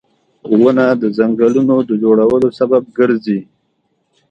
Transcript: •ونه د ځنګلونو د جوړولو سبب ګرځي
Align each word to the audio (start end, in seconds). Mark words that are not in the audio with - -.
•ونه 0.61 0.85
د 1.01 1.03
ځنګلونو 1.17 1.75
د 1.89 1.91
جوړولو 2.03 2.47
سبب 2.59 2.83
ګرځي 2.97 3.39